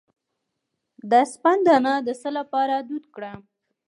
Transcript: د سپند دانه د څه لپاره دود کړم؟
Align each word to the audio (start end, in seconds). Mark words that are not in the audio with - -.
د 1.11 1.13
سپند 1.33 1.61
دانه 1.67 1.93
د 2.07 2.09
څه 2.21 2.29
لپاره 2.37 2.75
دود 2.89 3.05
کړم؟ 3.15 3.39